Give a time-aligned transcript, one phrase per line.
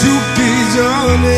[0.00, 0.38] 죽기
[0.74, 1.28] 전에.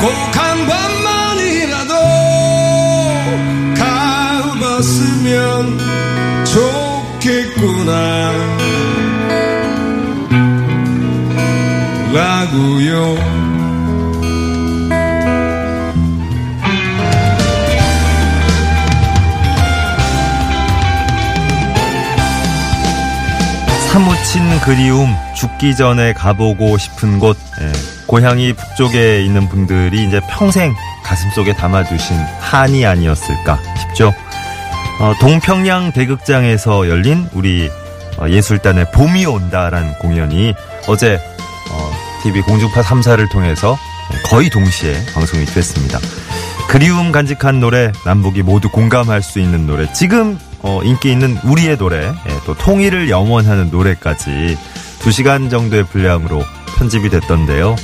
[0.00, 0.04] 꼭
[0.36, 1.94] 한 번만이라도
[4.48, 5.78] 가봤으면
[6.44, 7.92] 좋겠구나.
[12.12, 13.37] 라고요
[24.64, 27.72] 그리움, 죽기 전에 가보고 싶은 곳, 예,
[28.06, 34.14] 고향이 북쪽에 있는 분들이 이제 평생 가슴속에 담아두신 한이 아니었을까 싶죠.
[35.00, 37.70] 어, 동평양 대극장에서 열린 우리
[38.18, 40.54] 어, 예술단의 봄이 온다라는 공연이
[40.86, 41.20] 어제
[41.70, 41.90] 어,
[42.22, 43.78] TV 공중파 3사를 통해서
[44.24, 45.98] 거의 동시에 방송이 됐습니다.
[46.68, 52.06] 그리움 간직한 노래, 남북이 모두 공감할 수 있는 노래, 지금 어, 인기 있는 우리의 노래,
[52.06, 54.58] 예, 또 통일을 염원하는 노래까지
[55.00, 56.44] 2시간 정도의 분량으로
[56.78, 57.76] 편집이 됐던데요.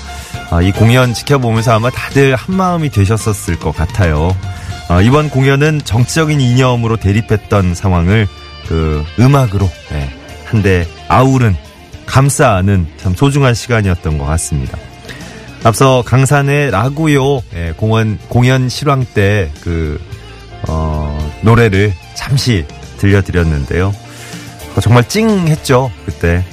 [0.51, 4.37] 아, 이 공연 지켜보면서 아마 다들 한마음이 되셨었을 것 같아요.
[4.89, 8.27] 아, 이번 공연은 정치적인 이념으로 대립했던 상황을
[8.69, 10.11] 그 음악으로 예,
[10.45, 11.57] 한데 아우른
[12.07, 14.79] 감싸 안은 참 소중한 시간이었던 것 같습니다.
[15.65, 19.99] 앞서 강산의 라구요 예, 공원 공연 실황 때그
[20.69, 22.65] 어, 노래를 잠시
[22.99, 23.95] 들려드렸는데요.
[24.77, 26.45] 어, 정말 찡했죠 그때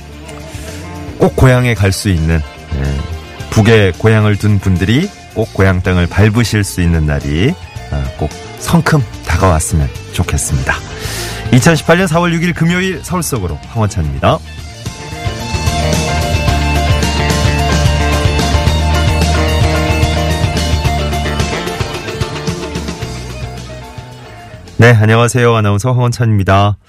[1.18, 2.40] 꼭 고향에 갈 수 있는
[2.76, 7.54] 예, 북에 고향을 둔 분들이 꼭 고향 땅을 밟으실 수 있는 날이
[7.92, 10.74] 아, 꼭 성큼 다가왔으면 좋겠습니다.
[11.52, 14.38] 2018년 4월 6일 금요일 서울 속으로 황원찬입니다.
[24.82, 25.54] 네, 안녕하세요.
[25.54, 26.80] 아나운서 황원찬입니다.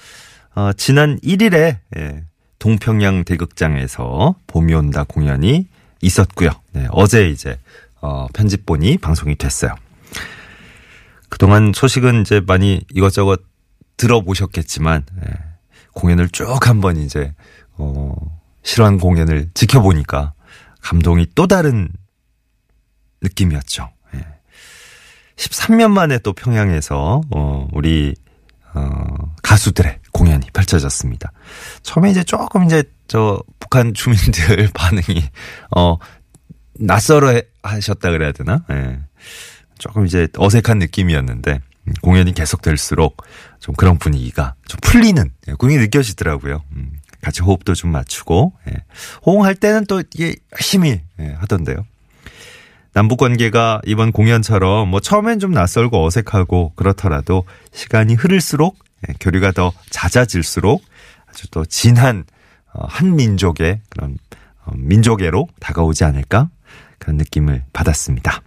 [0.55, 2.25] 어, 지난 1일에 예,
[2.59, 5.69] 동평양 대극장에서 봄이 온다 공연이
[6.01, 6.53] 있었고요.
[6.73, 7.59] 네, 어제 이제
[8.01, 9.75] 어, 편집본이 방송이 됐어요.
[11.29, 13.43] 그동안 소식은 이제 많이 이것저것
[13.99, 15.31] 들어보셨겠지만 예,
[15.93, 17.35] 공연을 쭉 한번 이제
[17.77, 18.15] 어,
[18.63, 20.33] 실황 공연을 지켜보니까
[20.81, 21.91] 감동이 또 다른
[23.21, 23.91] 느낌이었죠.
[25.39, 25.43] 예.
[25.43, 28.15] 13년 만에 또 평양에서 어, 우리
[28.75, 31.33] 어, 가수들의 공연이 펼쳐졌습니다.
[31.83, 35.23] 처음에 이제 조금 이제 저 북한 주민들 반응이
[35.77, 35.97] 어
[36.79, 38.65] 낯설어 하셨다 그래야 되나?
[38.71, 39.01] 예.
[39.79, 43.23] 조금 이제 어색한 느낌이었는데 음, 공연이 계속될수록
[43.61, 46.63] 좀 그런 분위기가 좀 풀리는 예, 공연이 느껴지더라고요.
[46.77, 48.85] 음, 같이 호흡도 좀 맞추고 예.
[49.27, 51.85] 호응할 때는 또 이게 열심히 예, 하던데요.
[52.93, 58.77] 남북 관계가 이번 공연처럼 뭐 처음엔 좀 낯설고 어색하고 그렇더라도 시간이 흐를수록
[59.09, 60.85] 예, 교류가 더 잦아질수록
[61.29, 62.25] 아주 또 진한
[62.73, 64.19] 어, 한 민족의 그런
[64.65, 66.51] 어, 민족애로 다가오지 않을까
[66.99, 68.43] 그런 느낌을 받았습니다.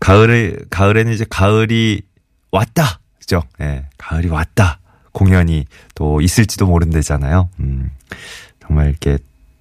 [0.00, 2.02] 가을에 가을에는 이제 가을이
[2.50, 3.42] 왔다, 그죠?
[3.60, 4.80] 예, 가을이 왔다.
[5.12, 7.48] 공연이 또 있을지도 모른대잖아요.
[7.60, 7.90] 음,
[8.60, 9.18] 정말 이렇게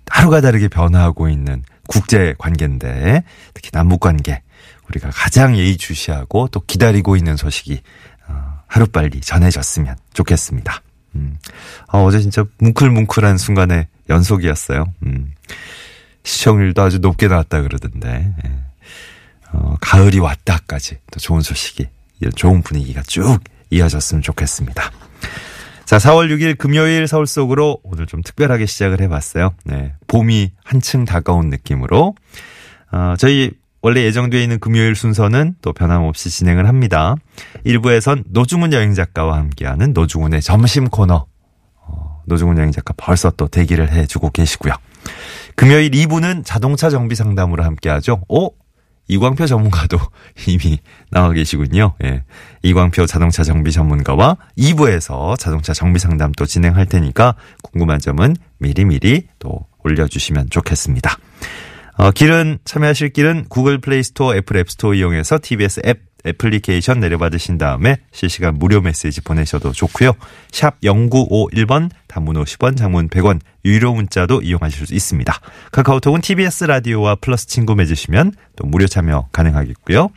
[0.08, 4.42] 하루가 다르게 변화하고 있는 국제 관계인데 특히 남북 관계
[4.88, 7.82] 우리가 가장 예의주시하고 또 기다리고 있는 소식이
[8.28, 10.82] 어, 하루빨리 전해졌으면 좋겠습니다.
[11.16, 11.38] 음,
[11.88, 14.86] 아, 어제 진짜 뭉클뭉클한 순간의 연속이었어요.
[15.06, 15.34] 음,
[16.24, 18.52] 시청률도 아주 높게 나왔다 그러던데 예.
[19.52, 21.88] 어, 가을이 왔다까지 또 좋은 소식이
[22.36, 23.40] 좋은 분위기가 쭉
[23.70, 24.92] 이어졌으면 좋겠습니다.
[25.86, 29.54] 자, 4월 6일 금요일 서울 속으로 오늘 좀 특별하게 시작을 해봤어요.
[29.66, 29.94] 네.
[30.08, 32.16] 봄이 한층 다가온 느낌으로.
[32.92, 33.52] 어, 저희
[33.82, 37.16] 원래 예정되어 있는 금요일 순서는 또 변함없이 진행을 합니다.
[37.66, 41.26] 1부에선 노중훈 여행 작가와 함께하는 노중훈의 점심 코너.
[41.76, 44.74] 어, 노중훈 여행 작가 벌써 또 대기를 해주고 계시고요.
[45.56, 48.22] 금요일 2부는 자동차 정비 상담으로 함께하죠.
[48.30, 48.52] 오,
[49.08, 49.98] 이광표 전문가도
[50.48, 51.96] 이미 나와 계시군요.
[52.04, 52.24] 예.
[52.64, 59.66] 이광표 자동차 정비 전문가와 2부에서 자동차 정비 상담 또 진행할 테니까 궁금한 점은 미리미리 또
[59.84, 61.18] 올려주시면 좋겠습니다.
[61.98, 67.58] 어, 길은 참여하실 길은 구글 플레이 스토어, 애플 앱 스토어 이용해서 TBS 앱 애플리케이션 내려받으신
[67.58, 70.14] 다음에 실시간 무료 메시지 보내셔도 좋고요.
[70.52, 75.34] 샵 0951번 단문 50원 장문 100원 유료 문자도 이용하실 수 있습니다.
[75.72, 80.10] 카카오톡은 TBS 라디오와 플러스 친구 맺으시면 또 무료 참여 가능하겠고요.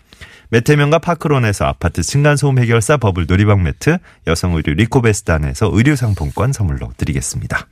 [0.51, 7.67] 메테면과 파크론에서 아파트 층간소음 해결사 버블 놀이방 매트 여성 의류 리코베스단에서 의류 상품권 선물로 드리겠습니다.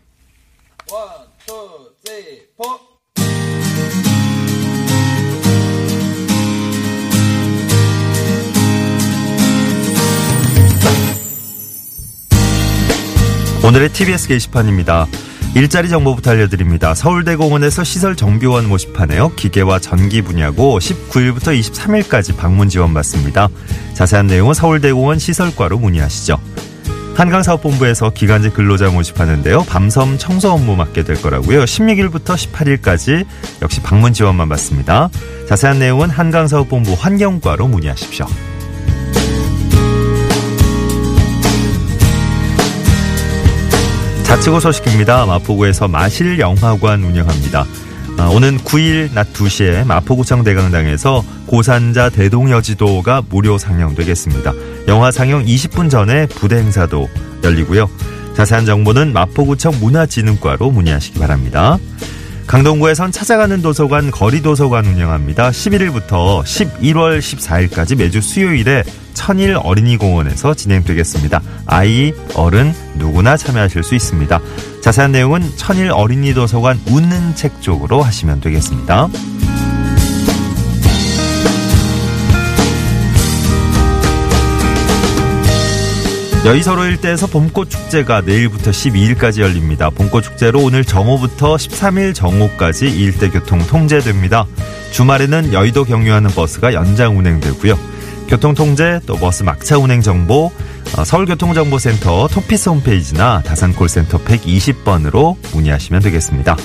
[13.64, 15.06] 오늘의 TBS 게시판입니다.
[15.54, 16.94] 일자리 정보부터 알려드립니다.
[16.94, 19.34] 서울대공원에서 시설 정비원 모집하네요.
[19.36, 23.48] 기계와 전기 분야고 19일부터 23일까지 방문 지원 받습니다.
[23.94, 26.40] 자세한 내용은 서울대공원 시설과로 문의하시죠.
[27.14, 29.64] 한강사업본부에서 기간제 근로자 모집하는데요.
[29.64, 31.64] 밤섬 청소 업무 맡게 될 거라고요.
[31.64, 33.26] 16일부터 18일까지
[33.60, 35.08] 역시 방문 지원만 받습니다.
[35.48, 38.26] 자세한 내용은 한강사업본부 환경과로 문의하십시오.
[44.32, 45.26] 자치구 소식입니다.
[45.26, 47.66] 마포구에서 마실 영화관 운영합니다.
[48.16, 54.54] 아, 오는 9일 낮 2시에 마포구청 대강당에서 고산자 대동여지도가 무료 상영되겠습니다.
[54.88, 57.10] 영화 상영 20분 전에 부대 행사도
[57.44, 57.90] 열리고요.
[58.34, 61.76] 자세한 정보는 마포구청 문화진흥과로 문의하시기 바랍니다.
[62.46, 65.50] 강동구에선 찾아가는 도서관 거리 도서관 운영합니다.
[65.50, 68.82] 11일부터 11월 14일까지 매주 수요일에
[69.14, 71.40] 천일 어린이공원에서 진행되겠습니다.
[71.66, 74.40] 아이, 어른 누구나 참여하실 수 있습니다.
[74.82, 79.08] 자세한 내용은 천일 어린이 도서관 웃는 책 쪽으로 하시면 되겠습니다.
[86.44, 89.90] 여의서로 일대에서 봄꽃 축제가 내일부터 12일까지 열립니다.
[89.90, 94.46] 봄꽃 축제로 오늘 정오부터 13일 정오까지 일대 교통 통제됩니다.
[94.90, 97.91] 주말에는 여의도 경유하는 버스가 연장 운행되고요.
[98.32, 100.50] 교통 통제 또 버스 막차 운행 정보
[100.96, 106.56] 어, 서울교통정보센터 토피스 홈페이지나 다산콜센터 120번으로 문의하시면 되겠습니다.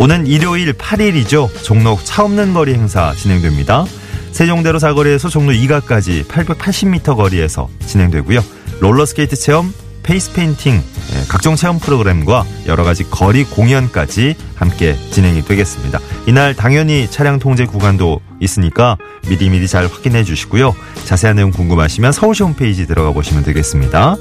[0.00, 1.62] 오는 일요일 8일이죠.
[1.62, 3.84] 종로 차 없는 거리 행사 진행됩니다.
[4.32, 8.42] 세종대로 사거리에서 종로 2가까지 880m 거리에서 진행되고요.
[8.80, 9.72] 롤러스케이트 체험,
[10.02, 16.00] 페이스 페인팅, 예, 각종 체험 프로그램과 여러 가지 거리 공연까지 함께 진행이 되겠습니다.
[16.28, 18.98] 이날 당연히 차량 통제 구간도 있으니까
[19.30, 20.76] 미리미리 잘 확인해 주시고요.
[21.06, 24.16] 자세한 내용 궁금하시면 서울시 홈페이지 들어가 보시면 되겠습니다.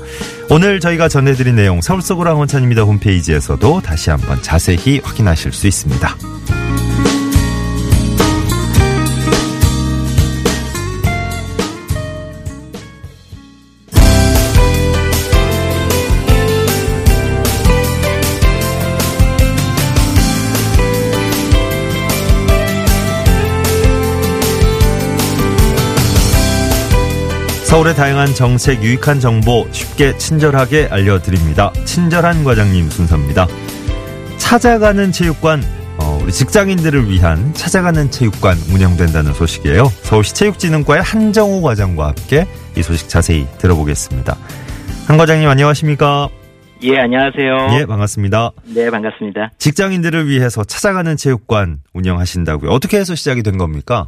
[0.50, 6.15] 오늘 저희가 전해드린 내용 서울 속으로 황원찬입니다 홈페이지에서도 다시 한번 자세히 확인하실 수 있습니다.
[27.67, 31.73] 서울의 다양한 정책 유익한 정보 쉽게 친절하게 알려드립니다.
[31.83, 33.45] 친절한 과장님 순서입니다.
[34.37, 35.61] 찾아가는 체육관
[35.99, 39.83] 어, 우리 직장인들을 위한 찾아가는 체육관 운영된다는 소식이에요.
[40.01, 42.47] 서울시 체육진흥과의 한정호 과장과 함께
[42.77, 44.37] 이 소식 자세히 들어보겠습니다.
[45.06, 46.30] 한 과장님 안녕하십니까?
[46.83, 47.81] 예, 안녕하세요.
[47.81, 48.51] 예, 반갑습니다.
[48.63, 49.51] 네, 반갑습니다.
[49.57, 52.71] 직장인들을 위해서 찾아가는 체육관 운영하신다고요.
[52.71, 54.07] 어떻게 해서 시작이 된 겁니까?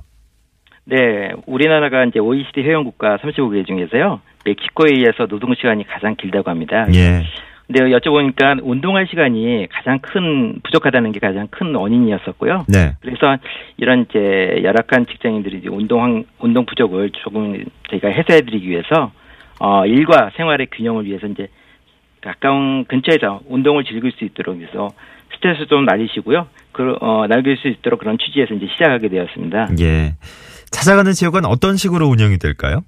[0.89, 6.88] 네, 우리나라가 이제 OECD 회원 국가 35개 중에서요, 멕시코에 의해서 노동 시간이 가장 길다고 합니다.
[6.93, 7.24] 예.
[7.67, 12.65] 근데 여쭤보니까 운동할 시간이 가장 큰 부족하다는 게 가장 큰 원인이었었고요.
[12.67, 12.93] 네.
[13.01, 13.38] 그래서
[13.77, 19.12] 이런 이제 열악한 직장인들이 이제 운동 운동 부족을 조금 저희가 해소해드리기 위해서
[19.60, 21.48] 어 일과 생활의 균형을 위해서 이제
[22.22, 24.89] 가까운 근처에서 운동을 즐길 수 있도록 해서
[25.36, 26.48] 스트레스 좀 날리시고요.
[26.72, 29.69] 그, 어, 날릴 수 있도록 그런 취지에서 이제 시작하게 되었습니다.
[29.79, 30.13] 예.
[30.71, 32.83] 찾아가는 체육관 어떤 식으로 운영이 될까요?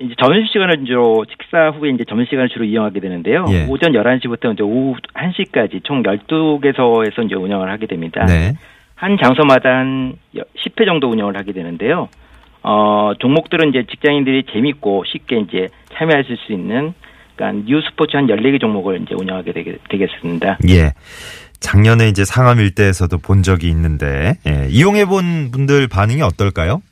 [0.00, 3.46] 이제 점심 시간을 주로 식사 후에 이제 점심 시간을 주로 이용하게 되는데요.
[3.50, 3.66] 예.
[3.68, 8.24] 오전 11시부터 이제 오후 1시까지 총 12개소에서 이제 운영을 하게 됩니다.
[8.26, 8.54] 네.
[8.94, 12.08] 한 장소마다 한 10회 정도 운영을 하게 되는데요.
[12.62, 16.94] 어, 종목들은 이제 직장인들이 재밌고 쉽게 이제 참여하실 수 있는
[17.34, 20.58] 그러니까 뉴 스포츠 한 14개 종목을 이제 운영하게 되게, 되겠습니다.
[20.68, 20.92] 예.
[21.60, 24.66] 작년에 이제 상암 일대에서도 본 적이 있는데 예.
[24.70, 26.82] 이용해 본 분들 반응이 어떨까요?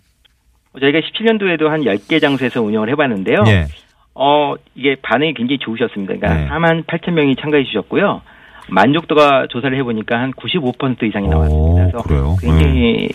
[0.78, 3.44] 저희가 17년도에도 한 10개 장소에서 운영을 해봤는데요.
[3.46, 3.66] 예.
[4.14, 6.14] 어, 이게 반응이 굉장히 좋으셨습니다.
[6.16, 6.48] 그러니까 네.
[6.48, 8.22] 4만 8천 명이 참가해 주셨고요.
[8.68, 12.02] 만족도가 조사를 해보니까 한 95% 이상이 오, 나왔습니다.
[12.02, 12.36] 그래서 그래요?
[12.40, 13.08] 굉장히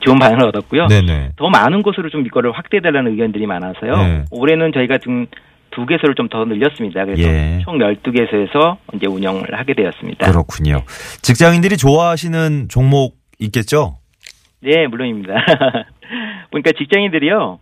[0.00, 0.88] 좋은 반응을 얻었고요.
[0.88, 1.30] 네네.
[1.36, 3.96] 더 많은 곳으로 좀 이거를 확대해달라는 의견들이 많아서요.
[3.96, 4.24] 네.
[4.30, 5.26] 올해는 저희가 좀
[5.74, 7.04] 두 개소를 좀 더 늘렸습니다.
[7.04, 7.60] 그래서 예.
[7.64, 10.26] 총 12개소에서 이제 운영을 하게 되었습니다.
[10.30, 10.80] 그렇군요.
[11.22, 13.98] 직장인들이 좋아하시는 종목 있겠죠?
[14.60, 15.34] 네, 물론입니다.
[16.50, 17.58] 보니까 직장인들이요.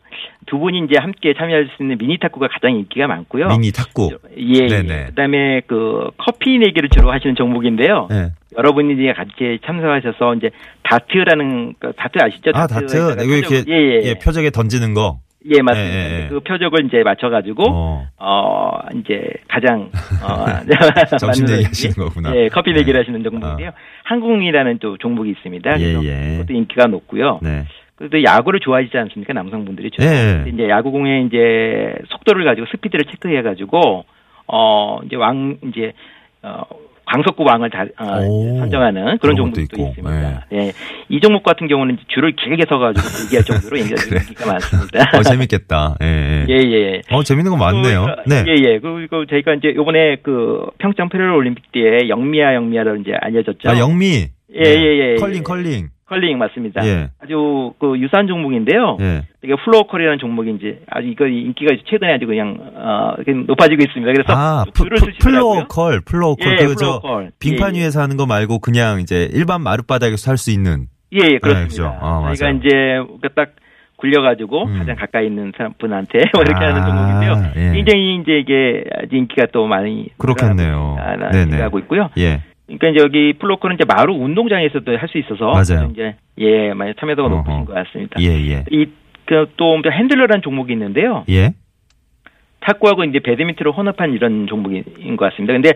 [0.46, 3.48] 두 분이 이제 함께 참여할 수 있는 미니 탁구가 가장 인기가 많고요.
[3.48, 4.10] 미니 탁구.
[4.36, 4.94] 예, 네네.
[4.94, 5.04] 예.
[5.06, 8.08] 그다음에 그 커피 내기를 주로 하시는 종목인데요.
[8.10, 8.30] 네.
[8.56, 10.50] 여러분이 이제 같이 참석하셔서 이제
[10.84, 12.50] 다트라는 그 다트 아시죠?
[12.54, 13.16] 아, 다트.
[13.16, 15.18] 네, 이거 이렇게 예, 예, 예, 표적에 던지는 거.
[15.46, 15.94] 예, 맞습니다.
[15.94, 16.28] 예, 예, 예.
[16.28, 18.70] 그 표적을 이제 맞춰가지고 어, 어.
[18.94, 19.90] 이제 가장
[20.22, 20.46] 어,
[21.18, 22.34] 점심 내기 하시는 거구나.
[22.36, 22.98] 예, 커피 내기를 네.
[23.00, 23.70] 하시는 종목인데요.
[24.04, 25.80] 한국이라는 또 종목이 있습니다.
[25.80, 26.36] 예, 그래서 예.
[26.36, 27.40] 그것도 인기가 높고요.
[27.42, 27.64] 네.
[27.96, 29.32] 그래도 야구를 좋아하시지 않습니까?
[29.32, 29.90] 남성분들이.
[30.00, 30.50] 예.
[30.50, 34.04] 이제 야구공의 이제 속도를 가지고 스피드를 체크해 가지고
[34.46, 35.92] 어 이제 왕 이제
[36.42, 36.62] 어
[37.12, 40.46] 광석구 왕을 다 어, 오, 선정하는 그런 종목도 있고, 있습니다.
[40.54, 40.72] 예.
[41.10, 45.18] 이 종목 같은 경우는 줄을 길게 서 가지고 얘기할 정도로 인기가 많습니다.
[45.18, 45.96] 어, 재밌겠다.
[46.02, 46.54] 예, 예.
[46.54, 47.00] 예, 예.
[47.10, 48.06] 어, 재밌는 거 많네요.
[48.24, 48.44] 그, 네.
[48.48, 48.78] 예, 예.
[48.78, 53.68] 그리고 저희가 이제 요번에 그 평창 패럴 올림픽 때에 영미야 영미야로 이제 알려졌죠.
[53.68, 54.28] 아, 영미.
[54.54, 55.16] 예, 예, 예.
[55.16, 55.42] 컬링, 예.
[55.42, 55.88] 컬링.
[56.12, 56.84] 컬링 맞습니다.
[56.86, 57.08] 예.
[57.20, 58.98] 아주 그 유사한 종목인데요.
[59.00, 59.22] 예.
[59.42, 63.14] 이게 플로어컬이라는 종목이 이제 아주 이거 인기가 최근에 아주 그냥 어
[63.46, 64.12] 높아지고 있습니다.
[64.12, 65.66] 그래서 아, 줄을 쓰시더라고요.
[65.68, 66.52] 플로어컬, 플로어컬.
[66.60, 67.30] 예, 그, 저, 플로어컬.
[67.40, 67.82] 빙판 예, 예.
[67.84, 70.86] 위에서 하는 거 말고 그냥 이제 일반 마룻바닥에서 할 수 있는.
[71.12, 71.68] 예, 예, 네, 그렇습니다.
[71.68, 71.96] 그죠.
[72.00, 72.58] 어, 저희가.
[72.58, 72.68] 이제
[73.22, 73.50] 그딱
[73.96, 74.78] 굴려가지고 음.
[74.78, 77.52] 가장 가까이 있는 사람 분한테 뭐 이렇게 아, 하는 종목인데요.
[77.56, 77.72] 예.
[77.72, 80.96] 굉장히 이제 이게 인기가 또 많이 그렇겠네요.
[81.32, 81.60] 네네.
[81.60, 82.10] 하고 있고요.
[82.18, 82.40] 예.
[82.78, 85.90] 그러니까 이제 여기 플로어컬은 이제 마루 운동장에서도 할 수 있어서 맞아요.
[85.92, 87.36] 이제 예, 많이 참여도가 어허.
[87.38, 88.20] 높으신 것 같습니다.
[88.20, 88.64] 예, 예.
[88.70, 91.24] 이그또 핸들러라는 종목이 있는데요.
[91.28, 91.50] 예.
[92.60, 95.52] 탁구하고 이제 배드민턴을 혼합한 이런 종목인 것 같습니다.
[95.52, 95.72] 근데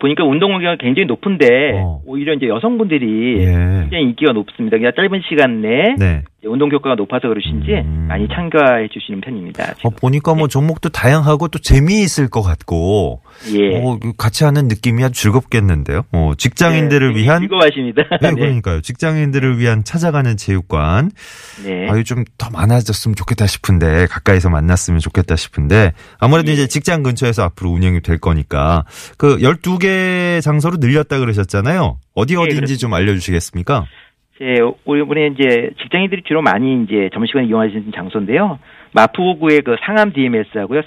[0.00, 2.00] 보니까 운동량이 굉장히 높은데 어.
[2.06, 3.44] 오히려 이제 여성분들이 예.
[3.82, 4.76] 굉장히 인기가 높습니다.
[4.76, 6.22] 그냥 짧은 시간 내에 네.
[6.44, 8.06] 운동 효과가 높아서 그러신지 음.
[8.08, 9.74] 많이 참가해 주시는 편입니다.
[9.84, 13.20] 어, 보니까 뭐 종목도 다양하고 또 재미있을 것 같고,
[13.54, 13.78] 예.
[13.78, 16.04] 어, 같이 하는 느낌이 아주 즐겁겠는데요.
[16.12, 18.04] 어, 직장인들을 네, 위한 즐거워하십니다.
[18.22, 18.40] 네, 네.
[18.40, 18.80] 그러니까요.
[18.80, 21.10] 직장인들을 위한 찾아가는 체육관.
[21.64, 21.90] 네.
[21.90, 26.54] 아유, 좀 더 많아졌으면 좋겠다 싶은데, 가까이서 만났으면 좋겠다 싶은데, 아무래도 예.
[26.54, 28.84] 이제 직장 근처에서 앞으로 운영이 될 거니까,
[29.18, 29.89] 그 12개
[30.42, 31.98] 장소로 늘렸다 그러셨잖아요.
[32.14, 33.84] 어디 네, 어디인지 좀 알려주시겠습니까?
[34.42, 38.58] 예, 이번에 이제 직장인들이 주로 많이 이제 점심시간 이용하시는 장소인데요.
[38.94, 40.82] 마포구의 그 상암 DMS하고요.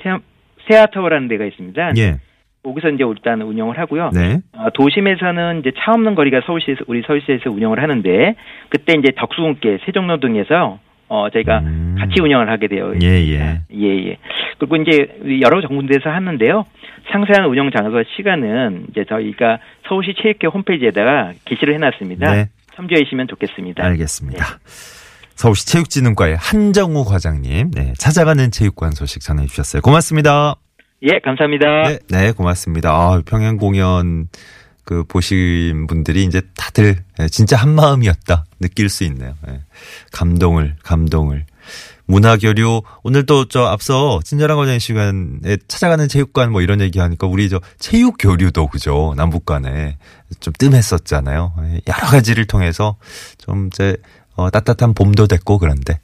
[0.67, 1.91] 세아타워라는 데가 있습니다.
[1.97, 2.19] 예.
[2.63, 4.11] 거기서 이제 일단 운영을 하고요.
[4.13, 4.39] 네.
[4.53, 8.35] 어, 도심에서는 이제 차 없는 거리가 서울시에서 우리 서울시에서 운영을 하는데
[8.69, 10.79] 그때 이제 덕수궁께 세종로 등에서
[11.13, 11.95] 어 저희가 음.
[11.99, 13.59] 같이 운영을 하게 되어 예, 있습니다.
[13.75, 14.17] 예, 예.
[14.57, 15.07] 그리고 이제
[15.41, 16.65] 여러 군데에서 하는데요.
[17.11, 22.31] 상세한 운영 장소와 시간은 이제 저희가 서울시 체육회 홈페이지에다가 게시를 해놨습니다.
[22.33, 22.45] 네.
[22.75, 23.85] 참조해 주시면 좋겠습니다.
[23.85, 24.43] 알겠습니다.
[25.35, 29.83] 서울시 체육진흥과의 한정우 과장님, 네, 찾아가는 체육관 소식 전해 주셨어요.
[29.83, 30.55] 고맙습니다.
[31.03, 31.83] 예, 감사합니다.
[31.83, 32.89] 네, 네, 고맙습니다.
[32.89, 34.29] 아, 평양 공연
[34.83, 39.35] 그 보신 분들이 이제 다들 예, 진짜 한 마음이었다 느낄 수 있네요.
[39.47, 39.61] 예.
[40.11, 41.45] 감동을, 감동을.
[42.05, 47.47] 문화 교류 오늘 또 저 앞서 친절한 과장 시간에 찾아가는 체육관 뭐 이런 얘기하니까 우리
[47.49, 49.97] 저 체육 교류도 그죠 남북 간에
[50.41, 51.53] 좀 뜸했었잖아요.
[51.63, 52.97] 예, 여러 가지를 통해서
[53.37, 53.95] 좀 이제
[54.35, 55.99] 어, 따뜻한 봄도 됐고 그런데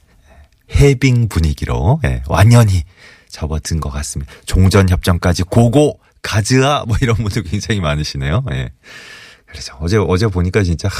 [0.74, 2.84] 해빙 분위기로 예, 완연히
[3.28, 4.32] 접어든 것 같습니다.
[4.46, 8.44] 종전 협정까지 고고 가즈아 뭐 이런 분들 굉장히 많으시네요.
[8.52, 8.70] 예.
[9.46, 10.94] 그래서 어제 어제 보니까 진짜 하,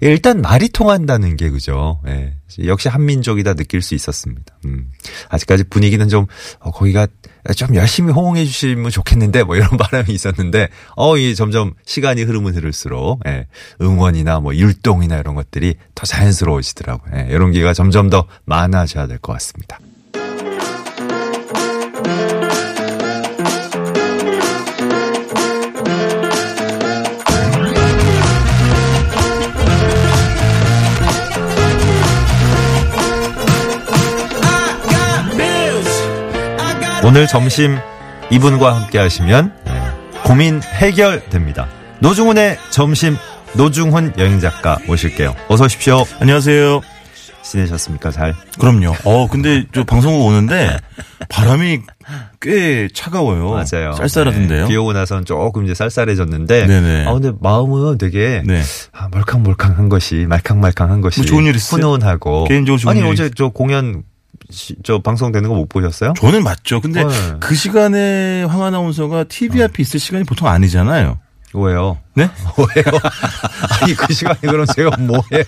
[0.00, 2.00] 일단 말이 통한다는 게 그죠.
[2.06, 2.34] 예.
[2.66, 4.54] 역시 한민족이다 느낄 수 있었습니다.
[4.66, 4.90] 음.
[5.30, 6.26] 아직까지 분위기는 좀
[6.58, 7.06] 어, 거기가
[7.56, 13.46] 좀 열심히 호응해 주시면 좋겠는데 뭐 이런 바람이 있었는데 어이 점점 시간이 흐르면 흐를수록 예.
[13.80, 17.12] 응원이나 뭐 율동이나 이런 것들이 더 자연스러워지더라고요.
[17.16, 17.28] 예.
[17.30, 19.78] 이런 기회가 점점 더 많아져야 될 것 같습니다.
[37.14, 37.76] 오늘 점심
[38.30, 39.72] 이분과 함께 하시면 네,
[40.24, 41.68] 고민 해결됩니다.
[42.00, 43.18] 노중훈의 점심
[43.52, 45.34] 노중훈 여행 작가 모실게요.
[45.48, 46.06] 어서 오십시오.
[46.20, 46.80] 안녕하세요.
[47.42, 48.12] 지내셨습니까?
[48.12, 48.34] 잘?
[48.58, 48.94] 그럼요.
[49.04, 50.78] 어, 근데 저 방송국 오는데
[51.28, 51.80] 바람이
[52.40, 53.50] 꽤 차가워요.
[53.50, 53.92] 맞아요.
[53.92, 54.62] 쌀쌀하던데요.
[54.62, 57.04] 네, 비 오고 나선 조금 이제 쌀쌀해졌는데 네네.
[57.06, 58.62] 아 근데 마음은 되게 네.
[58.92, 61.82] 아, 멀캉멀캉한 것이 말캉말캉한 것이 뭐 좋은 일 있어요?
[61.82, 64.11] 훈훈하고 개인적으로 좋은 아니 어제 저 공연 시-
[64.82, 66.14] 저 방송되는 거 못 보셨어요?
[66.16, 66.80] 저는 맞죠.
[66.80, 67.10] 근데 네.
[67.40, 71.18] 그 시간에 황 아나운서가 TV 앞에 있을 시간이 보통 아니잖아요.
[71.54, 71.98] 왜요?
[72.14, 72.28] 네?
[72.58, 72.84] 왜요?
[73.82, 75.44] 아니 그 시간에 그럼 제가 뭐해요?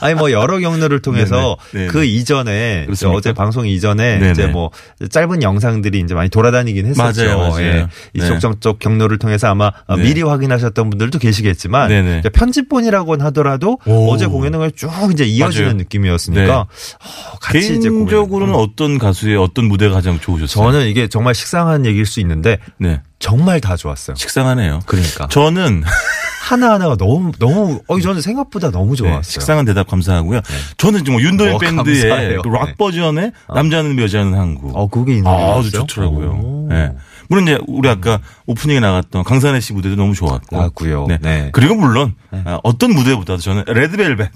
[0.00, 1.86] 아니 뭐 여러 경로를 통해서 네네.
[1.86, 1.86] 네네.
[1.88, 2.86] 그 이전에?
[3.06, 4.32] 어제 방송 이전에 네네.
[4.32, 4.70] 이제 뭐
[5.10, 7.24] 짧은 영상들이 이제 많이 돌아다니긴 했었죠.
[7.24, 7.60] 맞아요, 맞아요.
[7.60, 7.86] 예.
[8.14, 8.38] 이쪽 네.
[8.38, 10.02] 저쪽 경로를 통해서 아마 네.
[10.02, 14.10] 미리 확인하셨던 분들도 계시겠지만 편집본이라고는 하더라도 오.
[14.10, 15.76] 어제 공연은 쭉 이제 이어지는 맞아요.
[15.78, 16.50] 느낌이었으니까 네.
[16.52, 17.60] 어, 같이.
[17.80, 20.72] 개인적으로는 어떤 가수의 어떤 무대가 가장 좋으셨어요?
[20.72, 23.00] 저는 이게 정말 식상한 얘기일 수 있는데 네.
[23.18, 24.16] 정말 다 좋았어요.
[24.16, 24.80] 식상하네요.
[24.86, 25.73] 그러니까 저는
[26.44, 29.22] 하나하나가 너무 너무 어 저는 생각보다 너무 좋았어요.
[29.22, 30.40] 네, 식상한 대답 감사하고요.
[30.76, 32.38] 저는 지금 윤도현 뭐 밴드의.
[32.42, 32.74] 그락 네.
[32.76, 34.76] 버전의 남자는 여자는 한국.
[34.76, 35.70] 어 그게 있는 아, 아주?
[35.70, 36.28] 좋더라고요.
[36.30, 36.66] 오.
[36.68, 36.92] 네.
[37.28, 40.54] 물론 이제 우리 아까 오프닝에 나갔던 강산혜 씨 무대도 너무 좋았고.
[40.54, 41.06] 나왔고요.
[41.08, 41.18] 네.
[41.22, 41.48] 네.
[41.52, 44.30] 그리고 물론 아, 어떤 무대보다도 저는 레드벨벳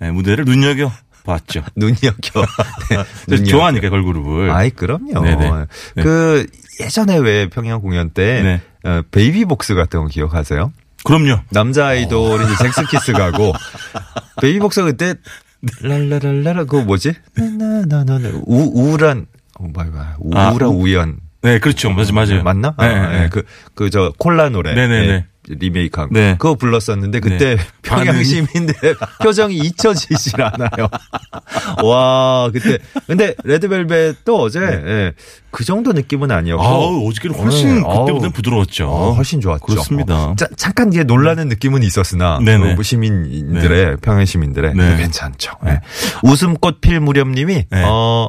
[0.00, 0.92] 네, 무대를 눈여겨
[1.24, 1.62] 봤죠.
[1.74, 2.44] 눈여겨.
[2.90, 3.50] 네, 눈여겨.
[3.50, 4.50] 좋아하니까 걸그룹을.
[4.50, 5.22] 아이 그럼요.
[5.22, 5.50] 네네.
[5.96, 6.02] 네.
[6.02, 6.46] 그
[6.80, 8.88] 예전에 왜 평양 공연 때 네.
[8.88, 10.72] 어, 베이비복스 같은 거 기억하세요?
[11.04, 11.40] 그럼요.
[11.50, 13.52] 남자 아이돌이 이제 젝스키스 가고
[14.42, 15.14] 베이비복스가 그때
[15.80, 17.14] 랄라랄라라 그거 뭐지?
[17.34, 19.26] 나나나나 우 우울한
[19.58, 21.90] 어, 뭐야 아, 우울한 우- 우연 네, 그렇죠.
[21.90, 22.42] 맞아, 맞아요.
[22.42, 22.74] 맞나?
[22.76, 23.20] 네, 아, 네.
[23.20, 23.28] 네.
[23.28, 23.44] 그,
[23.76, 24.74] 그, 저, 콜라 노래.
[24.74, 25.06] 네네네.
[25.06, 26.18] 네, 리메이크한 거.
[26.18, 26.36] 네.
[26.38, 27.62] 그거 불렀었는데, 그때 네.
[27.82, 30.88] 평양 시민들의 표정이 잊혀지질 않아요.
[31.84, 32.78] 와, 그때.
[33.06, 34.82] 근데, 레드벨벳도 어제, 네.
[34.86, 35.12] 예,
[35.50, 36.62] 그 정도 느낌은 아니었고.
[36.62, 38.00] 아우, 어저께는 훨씬 네, 아우.
[38.00, 38.88] 그때보다는 부드러웠죠.
[38.88, 39.64] 어, 훨씬 좋았죠.
[39.64, 40.26] 그렇습니다.
[40.26, 42.74] 어, 자, 잠깐 이게 놀라는 느낌은 있었으나 네네.
[42.74, 44.96] 어, 시민들의 평양 시민들의 네.
[44.96, 45.52] 괜찮죠.
[45.64, 45.80] 네.
[46.22, 47.82] 웃음꽃 필 무렵님이 네.
[47.86, 48.28] 어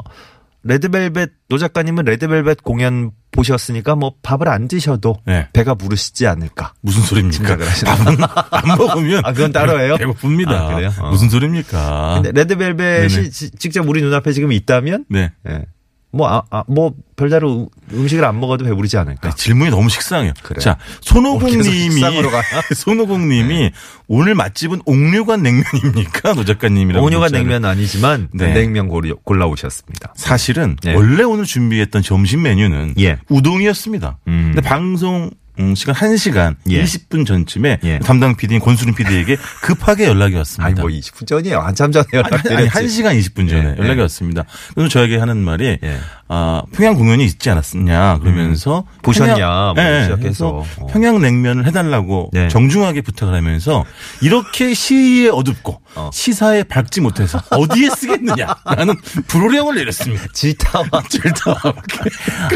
[0.64, 5.48] 레드벨벳 노 작가님은 레드벨벳 공연 보셨으니까 뭐 밥을 안 드셔도 네.
[5.54, 6.74] 배가 부르시지 않을까.
[6.82, 7.38] 무슨 소리입니까?
[7.38, 7.96] 생각을 하시나?
[7.96, 8.18] 밥은
[8.72, 9.96] 안 먹으면 아, 그건 따로 해요?
[9.98, 10.50] 배고픕니다.
[10.52, 10.92] 아, 그래요?
[11.00, 11.10] 어.
[11.12, 12.14] 무슨 소리입니까?
[12.16, 13.30] 근데 레드벨벳이 네네.
[13.30, 15.32] 지- 직접 우리 눈앞에 지금 있다면 네.
[15.48, 15.66] 예.
[16.12, 19.30] 뭐, 아, 아, 뭐, 별다른 음- 음식을 안 먹어도 배부르지 않을까.
[19.30, 20.34] 네, 질문이 너무 식상해요.
[20.42, 20.60] 그래요?
[20.62, 22.42] 자, 어, 손오공님이 식상으로 가요?
[22.70, 22.76] 네.
[22.76, 23.72] 손오공님이
[24.08, 26.34] 오늘 맛집은 옥류관 냉면입니까?
[26.34, 27.06] 노 작가님이라고.
[27.10, 28.54] 문자를- 냉면 아니지만 네.
[28.54, 30.14] 냉면 골- 골라 오셨습니다.
[30.16, 30.94] 사실은 네.
[30.96, 33.20] 원래 오늘 준비했던 점심 메뉴는 예.
[33.30, 34.18] 우동이었습니다.
[34.28, 34.52] 음.
[34.54, 36.84] 근데 방송 음, 시간 1시간 예.
[36.84, 38.00] 20분 전쯤에 예.
[38.00, 40.66] 담당 PD인 권수린 PD에게 급하게 연락이 왔습니다.
[40.66, 41.60] 아니 뭐 20분 전이에요.
[41.60, 42.56] 한참 전에 아니, 연락드렸지.
[42.56, 44.02] 아니, 1시간 20분 전에 예, 연락이 예.
[44.04, 44.46] 왔습니다.
[44.76, 46.00] 그래서 저에게 하는 말이 예.
[46.30, 49.00] 아, 평양 공연이 있지 않았냐 그러면서 음.
[49.02, 50.18] 보셨냐, 평양- 뭐 예, 시작해서.
[50.18, 50.48] 그래서
[50.82, 50.88] 어.
[50.88, 52.50] 평양 냉면을 해달라고 네.
[52.50, 53.86] 정중하게 부탁을 하면서
[54.22, 56.10] 이렇게 시에 어둡고 어.
[56.12, 58.96] 시사에 밝지 못해서 어디에 쓰겠느냐라는
[59.28, 60.26] 불호령을 내렸습니다.
[60.34, 60.86] 질타와.
[61.10, 61.54] 질타.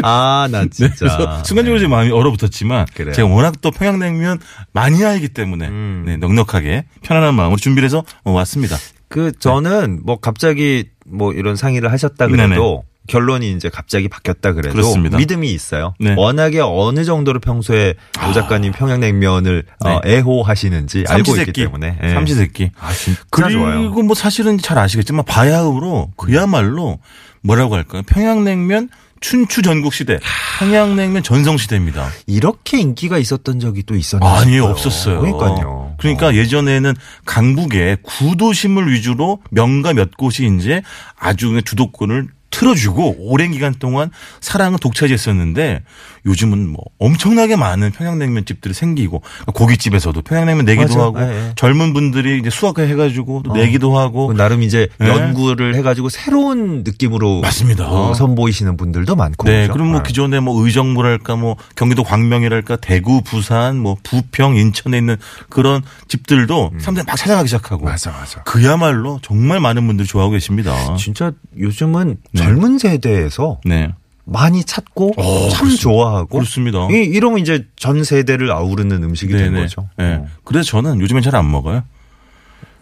[0.04, 1.42] 아, 나 진짜.
[1.46, 3.14] 순간적으로 제 마음이 얼어붙었지만 그래요.
[3.14, 4.40] 제가 워낙 또 평양 냉면
[4.74, 6.04] 마니아이기 때문에 음.
[6.06, 8.76] 네, 넉넉하게 편안한 마음으로 준비를 해서 어, 왔습니다.
[9.08, 12.84] 그 저는 뭐 갑자기 뭐 이런 상의를 하셨다 그래도.
[13.12, 15.17] 결론이 이제 갑자기 바뀌었다 그래도 그렇습니다.
[15.17, 15.93] 믿음이 있어요.
[16.00, 16.15] 네.
[16.17, 17.95] 워낙에 어느 정도로 평소에
[18.28, 20.15] 오 작가님 평양냉면을 어, 네.
[20.17, 21.52] 애호하시는지 알고 있기.
[21.52, 21.97] 때문에.
[22.02, 22.10] 예.
[22.13, 22.71] 삼시세끼.
[22.80, 23.89] 아, 진짜 그리고 좋아요.
[23.89, 27.00] 뭐 사실은 잘 아시겠지만 바야흐로 그야말로
[27.41, 28.04] 뭐라고 할까요?
[28.08, 30.19] 평양냉면 춘추 전국 시대,
[30.60, 32.10] 평양냉면 전성 시대입니다.
[32.26, 34.30] 이렇게 인기가 있었던 적이 또 있었나요?
[34.32, 35.19] 아니요, 없었어요.
[35.19, 35.95] 그러니까요.
[36.00, 36.34] 그러니까 어.
[36.34, 36.95] 예전에는
[37.26, 40.82] 강북에 구도심을 위주로 명가 몇 곳이 이제
[41.19, 45.84] 아주 주도권을 틀어주고 오랜 기간 동안 사랑을 독차지했었는데
[46.26, 49.22] 요즘은 뭐 엄청나게 많은 평양냉면 집들이 생기고
[49.54, 51.02] 고깃집에서도 평양냉면 내기도 맞아.
[51.02, 51.54] 하고 예, 예.
[51.56, 53.56] 젊은 분들이 이제 수학해가지고 또 어.
[53.56, 55.08] 내기도 하고 그 나름 이제 네.
[55.08, 57.90] 연구를 해가지고 새로운 느낌으로 맞습니다.
[57.90, 59.48] 어, 선보이시는 분들도 많고.
[59.48, 59.74] 네, 그죠?
[59.74, 60.04] 그럼 뭐 아.
[60.04, 65.18] 기존에 뭐 의정부랄까 뭐 경기도 광명이랄까 대구, 부산, 뭐 부평, 인천에 있는
[65.50, 67.86] 그런 집들도 사람들이 막 찾아가기 시작하고.
[67.86, 67.90] 음.
[67.90, 68.44] 맞아, 맞아.
[68.44, 70.96] 그야말로 정말 많은 분들이 좋아하고 계십니다.
[70.98, 72.42] 진짜 요즘은 네.
[72.42, 73.92] 젊은 세대에서 네.
[74.24, 75.82] 많이 찾고 어, 참 그렇습니다.
[75.82, 76.88] 좋아하고 그렇습니다.
[76.92, 79.62] 이, 이러면 이제 전 세대를 아우르는 음식이 된 네네.
[79.62, 79.90] 거죠.
[79.98, 80.16] 네.
[80.16, 80.26] 어.
[80.44, 81.84] 그래서 저는 요즘엔 잘 안 먹어요.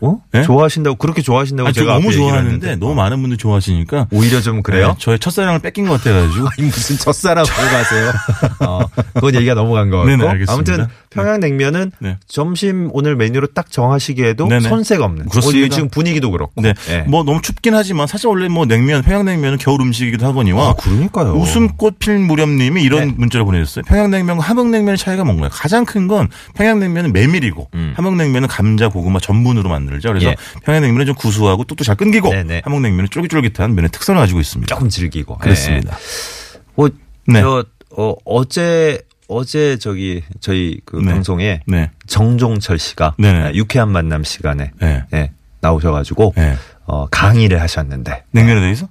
[0.01, 0.17] 어?
[0.31, 0.43] 네?
[0.43, 2.75] 좋아하신다고 그렇게 좋아하신다고 아니, 저 제가 너무 좋아하는데.
[2.77, 2.95] 너무 어.
[2.95, 4.07] 많은 분들이 좋아하시니까.
[4.12, 4.89] 오히려 좀 그래요?
[4.89, 6.47] 네, 저의 첫사랑을 뺏긴 것 같아가지고.
[6.57, 8.12] 아니 무슨 첫사랑 보고 가세요.
[8.67, 8.79] 어,
[9.13, 10.09] 그건 얘기가 넘어간 것 같고.
[10.09, 10.53] 네네, 알겠습니다.
[10.73, 12.17] 아무튼 평양냉면은 네.
[12.27, 14.67] 점심 오늘 메뉴로 딱 정하시기에도 네네.
[14.67, 15.27] 손색 없는.
[15.29, 15.57] 그렇습니다.
[15.59, 16.62] 오늘 지금 분위기도 그렇고.
[16.62, 16.73] 네.
[16.89, 17.01] 예.
[17.07, 20.69] 뭐 너무 춥긴 하지만 사실 원래 뭐 냉면, 평양냉면은 겨울 음식이기도 하거니와.
[20.69, 21.33] 아, 그러니까요.
[21.33, 23.13] 웃음꽃 필 무렵님이 이런 네.
[23.17, 23.83] 문자를 보내줬어요.
[23.85, 25.49] 평양냉면과 함흥냉면의 차이가 뭔가요?
[25.51, 27.93] 가장 큰 건 평양냉면은 메밀이고 음.
[27.95, 30.10] 함흥냉면은 감자, 고구마 전분으로 만 들죠.
[30.10, 30.36] 그래서 예.
[30.63, 32.62] 평양냉면은 좀 구수하고 뚝뚝 잘 끊기고 네네.
[32.65, 34.73] 함흥냉면은 쫄깃쫄깃한 면의 특성을 가지고 있습니다.
[34.73, 35.38] 조금 즐기고.
[35.38, 35.95] 그렇습니다.
[35.95, 36.60] 예.
[36.75, 36.89] 뭐,
[37.28, 37.41] 네.
[37.41, 37.65] 저,
[37.97, 41.12] 어, 어제, 어제 저기, 저희 그 네.
[41.12, 41.91] 방송에 네.
[42.08, 43.39] 정종철 씨가 네네.
[43.43, 45.04] 아, 유쾌한 만남 시간에 네.
[45.13, 46.56] 예, 나오셔가지고 네.
[46.86, 48.88] 어, 강의를 하셨는데 냉면에 대해서?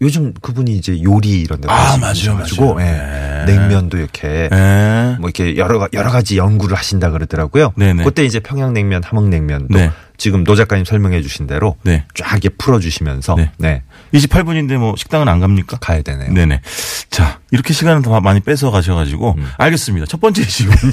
[0.00, 2.86] 요즘 그분이 이제 요리 이런 데 아, 가시고 맞아요, 가지고 맞아요.
[2.88, 3.56] 예, 네.
[3.56, 5.16] 냉면도 이렇게 예.
[5.18, 7.72] 뭐 이렇게 여러 가- 여러 가지 연구를 하신다 그러더라고요.
[7.76, 8.04] 네네.
[8.04, 9.90] 그때 이제 평양냉면, 함흥냉면도 네.
[10.18, 12.04] 지금 노 작가님 설명해 주신 대로 네.
[12.14, 13.52] 쫙 풀어 주시면서 네.
[13.56, 13.82] 네.
[14.12, 15.78] 28분인데 뭐 식당은 안 갑니까?
[15.78, 16.32] 가야 되네요.
[16.32, 16.60] 네네.
[17.08, 19.48] 자, 이렇게 시간을 더 많이 뺏어 가셔가지고, 음.
[19.58, 20.06] 알겠습니다.
[20.06, 20.92] 첫 번째 지금은요.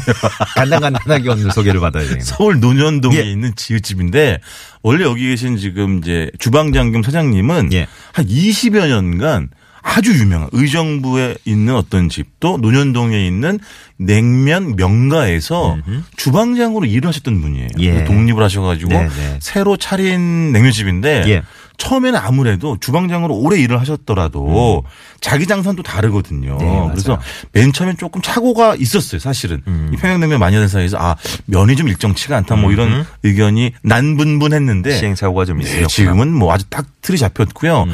[0.56, 2.24] 간단간단하게 오늘 소개를 받아야 되겠네요.
[2.24, 3.22] 서울 논현동에 예.
[3.24, 4.40] 있는 지읒집인데,
[4.84, 7.88] 원래 여기 계신 지금 이제 주방장 겸 사장님은 예.
[8.14, 9.50] 한 20여 년간
[9.88, 13.60] 아주 유명한 의정부에 있는 어떤 집도 논현동에 있는
[13.98, 15.78] 냉면 명가에서
[16.18, 17.68] 주방장으로 일을 하셨던 분이에요.
[17.80, 18.04] 예.
[18.04, 19.38] 독립을 하셔가지고 네, 네.
[19.40, 21.44] 새로 차린 냉면집인데 예.
[21.78, 24.84] 처음에는 아무래도 주방장으로 오래 일을 하셨더라도
[25.22, 26.58] 자기 장사는 또 다르거든요.
[26.60, 26.66] 음.
[26.66, 26.88] 네.
[26.92, 27.20] 그래서
[27.52, 29.62] 맨 처음엔 조금 착오가 있었어요, 사실은.
[29.68, 29.92] 음.
[29.94, 35.58] 이 평양냉면 마니아들 사이에서 아, 면이 좀 일정치가 않다 뭐 이런 의견이 난분분했는데 시행착오가 좀
[35.58, 35.88] 네, 있으셨구나.
[35.88, 37.86] 지금은 뭐 아주 딱 틀이 잡혔고요.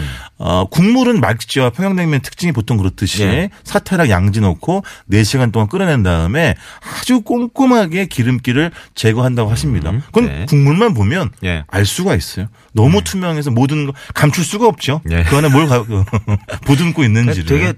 [0.42, 0.46] 음.
[0.46, 3.50] 어, 국물은 맑지와 평양냉면 특징이 보통 그렇듯이 네.
[3.64, 6.56] 사태랑 양지 넣고 4시간 동안 끓여낸 다음에
[7.00, 9.92] 아주 꼼꼼하게 기름기를 제거한다고 하십니다.
[10.08, 10.46] 그건 네.
[10.48, 11.64] 국물만 보면 예.
[11.68, 12.48] 알 수가 있어요.
[12.74, 15.02] 너무 투명해서 모든 거 감출 수가 없죠.
[15.06, 15.24] 네.
[15.24, 16.04] 그 안에 뭘 가- 그
[16.66, 17.46] 보듬고 있는지를.
[17.46, 17.74] 되게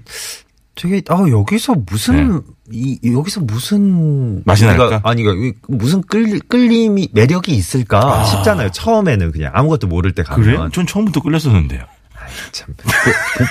[0.76, 4.42] 되게 아 여기서 무슨 이 여기서 무슨 네.
[4.44, 5.02] 맛이 날까?
[5.04, 8.70] 아니 그러니까 무슨 끌 끌림이 매력이 있을까 싶잖아요.
[8.70, 10.58] 처음에는 그냥 아무것도 모를 때 가면 그래?
[10.72, 11.84] 전 처음부터 끌렸었는데요.
[12.52, 12.74] 참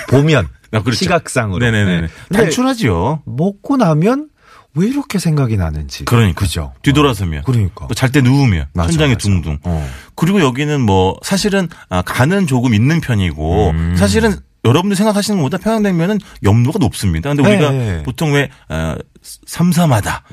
[0.08, 0.98] 보, 면 아, 그렇죠.
[1.04, 2.00] 시각상으로 네네네.
[2.02, 2.08] 네.
[2.28, 3.22] 근데 단출하지요.
[3.26, 4.28] 먹고 나면
[4.76, 6.40] 왜 이렇게 생각이 나는지 그러니까.
[6.40, 6.72] 그죠?
[6.82, 7.44] 뒤돌아서면.
[7.44, 9.18] 그러니까 잘 때 누우면 맞아, 천장에 맞아.
[9.22, 9.58] 둥둥.
[9.62, 9.88] 어.
[10.16, 13.94] 그리고 여기는 뭐 사실은 아, 간은 조금 있는 편이고 음.
[13.96, 17.32] 사실은 여러분들 생각하시는 것보다 평양냉면은 염도가 높습니다.
[17.32, 18.02] 근데 우리가 네.
[18.02, 18.96] 보통 왜 어,
[19.46, 20.24] 삼삼하다.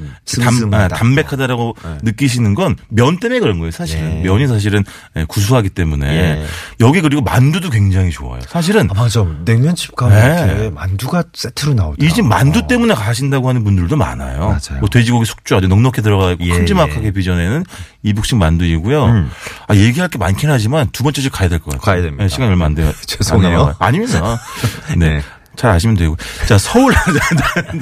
[0.74, 1.98] 아, 담백하다라고 네.
[2.04, 3.72] 느끼시는 건 면 때문에 그런 거예요.
[3.72, 4.22] 사실은 예.
[4.24, 4.84] 면이 사실은
[5.16, 6.46] 예, 구수하기 때문에 예.
[6.82, 8.42] 여기 그리고 만두도 굉장히 좋아요.
[8.48, 10.54] 사실은 아 맞아 냉면집 가면 네.
[10.54, 12.04] 이렇게 만두가 세트로 나오더라고.
[12.06, 14.40] 이집 만두 때문에 가신다고 하는 분들도 많아요.
[14.40, 14.80] 맞아요.
[14.82, 17.12] 뭐 돼지고기 숙주 아주 넉넉히 들어가 있고 예, 큼지막하게 예.
[17.12, 17.64] 빚어내는
[18.04, 19.06] 이북식 만두이고요.
[19.06, 19.32] 음.
[19.68, 21.82] 아, 얘기할 게 많긴 하지만 두 번째 집 가야 될 것 같아요.
[21.82, 22.24] 가야 됩니다.
[22.24, 22.92] 네, 시간 얼마 안 돼요.
[23.06, 23.76] 죄송해요.
[23.80, 24.40] 아닙니다.
[24.98, 25.22] 네.
[25.62, 25.62] 네.
[25.62, 26.18] 잘 아시면 되고.
[26.48, 26.94] 자, 서울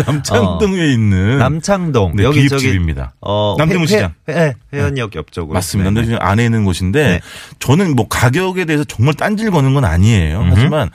[0.05, 3.13] 남창동에 있는 남창동 네, 여기 비읍집입니다.
[3.21, 4.13] 어, 남대문 회- 시장.
[4.27, 5.89] 회, 회, 회 원역 옆쪽으로 맞습니다.
[5.89, 7.19] 네, 근데 지금 안에 있는 곳인데 네.
[7.59, 10.45] 저는 뭐 가격에 대해서 정말 딴질 거는 건 아니에요.
[10.49, 10.91] 하지만 아,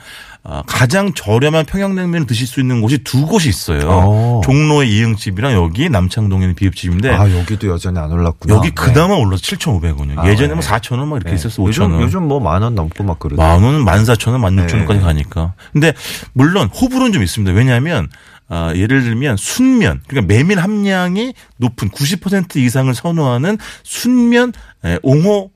[0.67, 3.87] 가장 저렴한 평양냉면을 드실 수 있는 곳이 두 곳이 있어요.
[3.89, 4.41] 오.
[4.43, 8.53] 종로의 이응집이랑 여기 남창동에 있는 비읍집인데 아 여기도 여전히 안 올랐구나.
[8.55, 8.73] 여기 네.
[8.75, 10.19] 그나마 올라서 7,500원이요.
[10.19, 10.53] 아, 예전에 네.
[10.53, 11.35] 뭐 4,000원 막 이렇게 네.
[11.35, 11.63] 있었어.
[11.63, 11.67] 5,000원.
[11.67, 13.41] 요즘 요즘 뭐만 원 넘고 막 그러죠.
[13.41, 14.99] 만 원은 14,000원, 16,000원까지 네.
[15.01, 15.53] 가니까.
[15.73, 15.93] 근데
[16.33, 17.51] 물론 호불호는 좀 있습니다.
[17.53, 18.07] 왜냐하면
[18.47, 24.53] 아, 예를 들면 순면 그러니까 메밀 함량이 높은 90% 이상을 선호하는 순면
[24.85, 25.49] 에, 옹호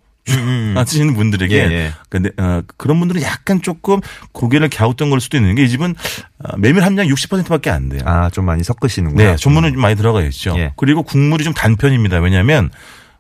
[0.75, 1.91] 하시는 분들에게 음, 예, 예.
[2.09, 3.99] 근데 어, 그런 분들은 약간 조금
[4.31, 5.95] 고개를 갸웃던 걸 수도 있는 게 이 집은
[6.43, 8.01] 아, 메밀 함량 60%밖에 안 돼요.
[8.05, 9.31] 아 좀 많이 섞으시는구나.
[9.31, 10.53] 네, 전문은 좀 많이 들어가 있죠.
[10.57, 10.73] 예.
[10.77, 12.19] 그리고 국물이 좀 단편입니다.
[12.19, 12.69] 왜냐하면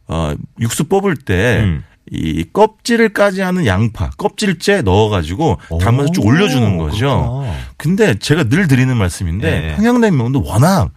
[0.07, 1.59] 어, 육수 뽑을 때.
[1.63, 1.83] 음.
[2.11, 6.97] 이 껍질을 까지 하는 양파 껍질째 넣어가지고 담아서 쭉 오, 올려주는 거죠.
[7.05, 7.53] 그렇구나.
[7.77, 9.75] 근데 제가 늘 드리는 말씀인데 네.
[9.75, 10.89] 평양냉면도 워낙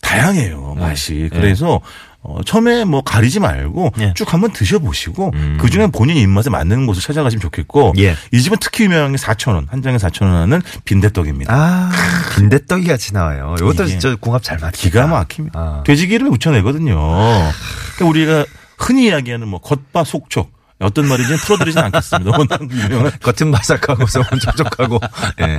[0.00, 1.14] 다양해요 맛이.
[1.14, 1.28] 네.
[1.28, 1.82] 그래서
[2.26, 4.14] 어, 처음에 뭐 가리지 말고 네.
[4.14, 5.58] 쭉 한번 드셔보시고 음.
[5.60, 8.16] 그 중에 본인 입맛에 맞는 곳을 찾아가시면 좋겠고 예.
[8.32, 11.54] 이 집은 특히 유명한 게 4,000원 한 장에 4,000원 하는 빈대떡입니다.
[11.54, 11.90] 아
[12.34, 13.56] 빈대떡이 같이 나와요.
[13.60, 14.70] 이것도 진짜 궁합 잘 맞다.
[14.70, 15.58] 기가 막힙니다.
[15.58, 15.82] 아.
[15.84, 16.96] 돼지 기름에 묻혀내거든요.
[16.96, 18.46] 그러니까 우리가
[18.78, 22.30] 흔히 이야기하는 뭐 겉바 속촉 어떤 말인지는 풀어드리진 않겠습니다.
[22.36, 23.12] 워낙 유명한.
[23.22, 25.00] 겉은 바삭하고 속은 촉촉하고.
[25.40, 25.58] 예.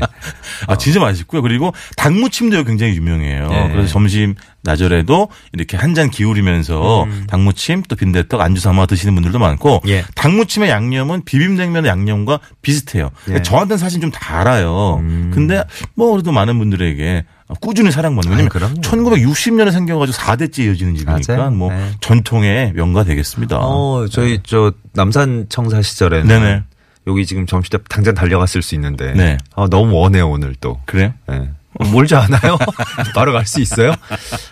[0.67, 1.41] 아, 진짜 맛있고요.
[1.41, 3.47] 그리고 닭무침도 굉장히 유명해요.
[3.47, 3.69] 네.
[3.71, 9.81] 그래서 점심 낮절에도 이렇게 한 잔 기울이면서 닭무침 또 빈대떡 안주 삼아 드시는 분들도 많고
[9.85, 9.89] 음.
[9.89, 10.03] 예.
[10.15, 13.11] 닭무침의 양념은 비빔냉면의 양념과 비슷해요.
[13.29, 13.41] 예.
[13.41, 14.97] 저한테는 사실 좀 달아요.
[14.99, 15.31] 음.
[15.33, 15.63] 근데
[15.95, 17.23] 뭐 그래도 많은 분들에게
[17.61, 18.81] 꾸준히 사랑받는 왜냐면 그럼요.
[18.81, 21.51] 1960년에 생겨가지고 4대째 이어지는 집이니까 맞아요.
[21.51, 21.91] 뭐 네.
[22.01, 23.57] 전통의 명가 되겠습니다.
[23.61, 26.63] 어 저희 저 남산 청사 시절에는 네네.
[27.07, 29.13] 여기 지금 점심 때 당장 달려갔을 수 있는데.
[29.13, 29.37] 네.
[29.55, 30.79] 아, 너무 원해요 오늘 또.
[30.85, 31.13] 그래요?
[31.31, 31.49] 예.
[31.79, 32.57] 몰지 않아요?
[33.13, 33.93] 바로 갈 수 있어요?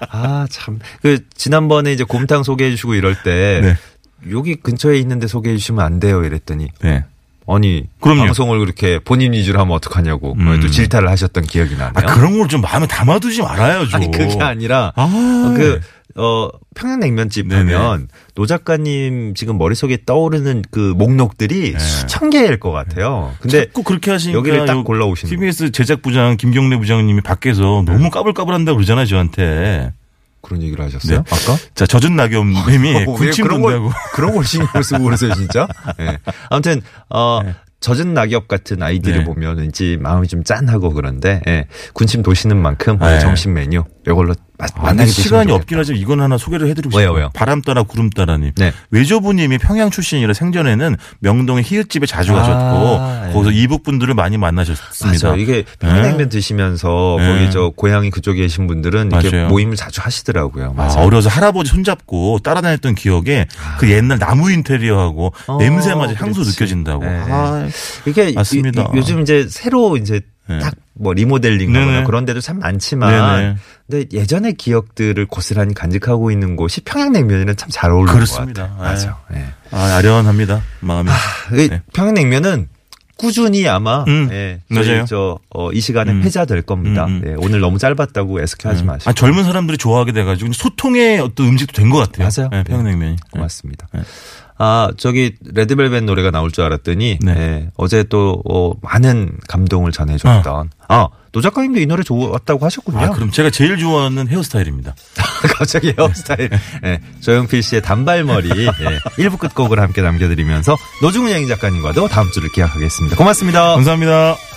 [0.10, 0.80] 아, 참.
[1.02, 3.78] 그, 지난번에 이제 곰탕 소개해 주시고 이럴 때, 네.
[4.32, 6.24] 여기 근처에 있는데 소개해 주시면 안 돼요.
[6.24, 7.04] 이랬더니, 네.
[7.48, 8.26] 아니, 그럼요.
[8.26, 10.60] 방송을 그렇게 본인 위주로 하면 어떡하냐고, 음.
[10.62, 11.92] 또 질타를 하셨던 기억이 나네요.
[11.96, 13.98] 아, 그런 걸 좀 마음에 담아두지 말아야죠.
[13.98, 15.82] 아니, 그게 아니라, 아, 그,
[16.16, 17.52] 어, 평양냉면집.
[17.52, 21.80] 하면 노 작가님 지금 머릿속에 떠오르는 그 목록들이 네.
[21.80, 23.34] 수천 개일 것 같아요.
[23.40, 29.06] 근데 자꾸 그렇게 하시니까 여기를 딱요 골라오시는 TBS 제작부장 김경래 부장님이 밖에서 너무 까불까불한다고 그러잖아요,
[29.06, 29.94] 저한테.
[30.42, 31.24] 그런 얘기를 하셨어요?
[31.24, 31.24] 네.
[31.32, 31.58] 아까?
[31.74, 33.82] 자, 젖은 낙엽님이 어, 왜 군침 그런 걸.
[34.14, 35.68] 그런 걸 신경을 쓰고 그러세요, 진짜?
[36.02, 36.18] 예.
[36.50, 37.56] 아무튼, 어, 네.
[37.80, 39.24] 젖은 낙엽 같은 아이디를 네.
[39.26, 43.20] 보면 왠지 마음이 좀 짠하고 그런데 예, 군침 도시는 만큼 네.
[43.20, 44.14] 점심 메뉴 아,
[44.58, 45.52] 만나게 근데 되시면 시간이.
[45.52, 47.18] 없긴 하지만 이건 하나 소개를 해드리고 왜요, 싶어요.
[47.18, 47.30] 왜요?
[47.34, 48.52] 바람 따라 구름 따라님.
[48.56, 48.72] 네.
[48.92, 53.34] 외조부님이 평양 출신이라 생전에는 명동의 히읗집에 자주 아, 가셨고 예.
[53.34, 55.30] 거기서 이북 분들을 많이 만나셨습니다.
[55.30, 55.36] 맞아.
[55.42, 57.28] 이게 평양냉면 드시면서 네.
[57.28, 59.48] 거기 저 고향이 그쪽에 계신 분들은 이렇게 맞아요.
[59.50, 60.70] 모임을 자주 하시더라고요.
[60.70, 61.02] 아, 맞아.
[61.02, 63.48] 어려서 할아버지 손잡고 따라다녔던 기억에
[63.80, 66.52] 그 옛날 나무 인테리어하고 어, 냄새마저 향수 그렇지.
[66.52, 67.04] 느껴진다고.
[67.04, 67.10] 네.
[67.30, 67.68] 아,
[68.06, 68.84] 이게 맞습니다.
[68.94, 70.60] 이- 요즘 이제 새로 이제 네.
[70.60, 72.04] 딱뭐 리모델링하거나.
[72.04, 73.10] 그런 데도 참 많지만
[73.42, 73.56] 네네.
[73.90, 78.70] 근데 예전의 기억들을 고스란히 간직하고 있는 곳이 평양냉면이랑 참 잘 어울리는 그렇습니다.
[78.70, 78.92] 것 같아요.
[78.94, 79.20] 맞아.
[79.34, 79.46] 예.
[79.72, 80.62] 아, 아련합니다.
[80.82, 81.10] 마음이.
[81.54, 81.82] 이 네.
[81.94, 82.70] 평양냉면은
[83.18, 84.86] 꾸준히 아마 음, 예, 맞아요.
[84.86, 86.24] 저희 저, 어, 이 시간에 음.
[86.24, 87.06] 회자될 겁니다.
[87.06, 87.22] 음, 음.
[87.24, 91.90] 네, 오늘 너무 짧았다고 애석해하지 마시고 아, 젊은 사람들이 좋아하게 돼가지고 소통의 어떤 음식도 된
[91.90, 92.28] 것 같아요.
[92.36, 92.50] 맞아요.
[92.52, 93.16] 네, 평양냉면이.
[93.32, 93.88] 고맙습니다.
[93.94, 94.02] 네.
[94.58, 97.32] 아, 저기, 레드벨벳 노래가 나올 줄 알았더니, 네.
[97.38, 103.00] 예, 어제 또, 어, 많은 감동을 전해줬던, 아, 노 작가님도 이 노래 좋았다고 하셨군요.
[103.00, 104.94] 아, 그럼 제가 제일 좋아하는 헤어스타일입니다.
[105.58, 106.50] 갑자기 헤어스타일.
[106.86, 113.16] 예, 조영필 씨의 단발머리, 예, 1부 끝곡을 함께 남겨드리면서, 노중훈 양희 작가님과도 다음 주를 기약하겠습니다.
[113.18, 113.74] 고맙습니다.
[113.76, 114.53] 감사합니다.